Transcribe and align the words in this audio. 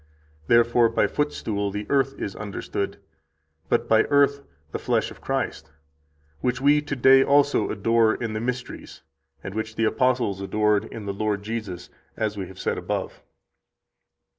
Therefore 0.47 0.89
by 0.89 1.05
footstool 1.05 1.69
the 1.69 1.85
earth 1.87 2.19
is 2.19 2.35
understood, 2.35 2.97
but 3.69 3.87
by 3.87 4.05
earth 4.05 4.41
the 4.71 4.79
flesh 4.79 5.11
of 5.11 5.21
Christ, 5.21 5.69
which 6.39 6.59
we 6.59 6.81
to 6.81 6.95
day 6.95 7.23
also 7.23 7.69
adore 7.69 8.15
in 8.15 8.33
the 8.33 8.41
mysteries, 8.41 9.03
and 9.43 9.53
which 9.53 9.75
the 9.75 9.85
apostles 9.85 10.41
adored 10.41 10.85
in 10.85 11.05
the 11.05 11.13
Lord 11.13 11.43
Jesus, 11.43 11.91
as 12.17 12.35
we 12.35 12.47
have 12.47 12.57
said 12.57 12.79
above." 12.79 13.21